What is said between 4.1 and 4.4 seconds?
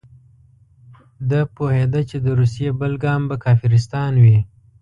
وي.